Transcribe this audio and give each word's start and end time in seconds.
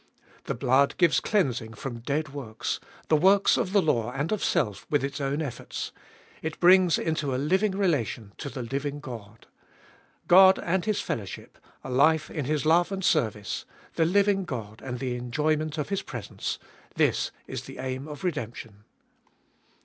The 0.45 0.55
blood 0.55 0.97
gives 0.97 1.19
cleansing 1.19 1.75
from 1.75 1.99
dead 1.99 2.29
works, 2.29 2.79
the 3.07 3.15
works 3.15 3.55
of 3.55 3.71
the 3.71 3.83
law 3.83 4.11
and 4.11 4.31
of 4.31 4.43
self, 4.43 4.87
with 4.89 5.03
its 5.03 5.21
own 5.21 5.43
efforts; 5.43 5.91
it 6.41 6.59
brings 6.59 6.97
into 6.97 7.35
a 7.35 7.35
living 7.35 7.73
relation 7.73 8.33
to 8.39 8.49
the 8.49 8.63
living 8.63 8.99
God. 8.99 9.45
God 10.27 10.57
and 10.57 10.85
His 10.85 11.01
fellow 11.01 11.25
ship, 11.25 11.59
a 11.83 11.91
life 11.91 12.31
in 12.31 12.45
His 12.45 12.65
love 12.65 12.91
and 12.91 13.05
service, 13.05 13.65
the 13.93 14.05
living 14.05 14.43
God 14.43 14.81
and 14.81 14.97
the 14.97 15.15
enjoyment 15.15 15.77
of 15.77 15.89
His 15.89 16.01
presence,— 16.01 16.57
this 16.95 17.29
is 17.45 17.65
the 17.65 17.77
aim 17.77 18.07
of 18.07 18.23
redemption. 18.23 18.85